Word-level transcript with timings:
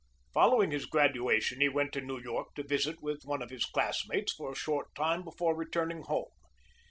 Following 0.33 0.71
his 0.71 0.87
graduation 0.87 1.61
he 1.61 1.69
went 1.69 1.93
to 1.93 2.01
New 2.01 2.19
York 2.19 2.55
to 2.55 2.63
visit 2.63 3.03
with 3.03 3.21
one 3.23 3.43
of 3.43 3.51
his 3.51 3.65
classmates 3.65 4.33
for 4.33 4.51
a 4.51 4.55
short 4.55 4.95
time 4.95 5.23
before 5.23 5.55
returning 5.55 6.01
home. 6.01 6.31